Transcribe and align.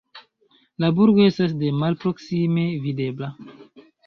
La 0.83 0.87
burgo 0.99 1.27
estas 1.31 1.53
de 1.59 1.69
malproksime 1.83 2.65
videbla. 2.89 3.31